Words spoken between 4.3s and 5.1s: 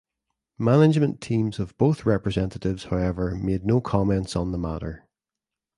on the matter.